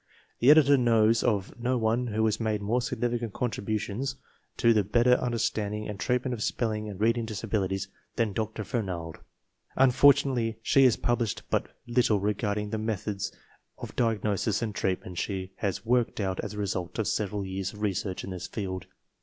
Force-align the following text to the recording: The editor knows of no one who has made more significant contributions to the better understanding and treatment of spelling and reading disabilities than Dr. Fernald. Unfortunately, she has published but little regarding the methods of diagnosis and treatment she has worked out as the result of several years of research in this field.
The 0.39 0.49
editor 0.49 0.77
knows 0.77 1.21
of 1.21 1.53
no 1.59 1.77
one 1.77 2.07
who 2.07 2.25
has 2.25 2.39
made 2.39 2.59
more 2.59 2.81
significant 2.81 3.33
contributions 3.33 4.15
to 4.57 4.73
the 4.73 4.83
better 4.83 5.13
understanding 5.13 5.87
and 5.87 5.99
treatment 5.99 6.33
of 6.33 6.41
spelling 6.41 6.89
and 6.89 6.99
reading 6.99 7.23
disabilities 7.23 7.87
than 8.15 8.33
Dr. 8.33 8.63
Fernald. 8.63 9.19
Unfortunately, 9.75 10.57
she 10.63 10.85
has 10.85 10.95
published 10.97 11.43
but 11.51 11.67
little 11.85 12.19
regarding 12.19 12.71
the 12.71 12.79
methods 12.79 13.31
of 13.77 13.95
diagnosis 13.95 14.63
and 14.63 14.73
treatment 14.73 15.19
she 15.19 15.51
has 15.57 15.85
worked 15.85 16.19
out 16.19 16.39
as 16.39 16.53
the 16.53 16.57
result 16.57 16.97
of 16.97 17.07
several 17.07 17.45
years 17.45 17.71
of 17.71 17.83
research 17.83 18.23
in 18.23 18.31
this 18.31 18.47
field. 18.47 18.87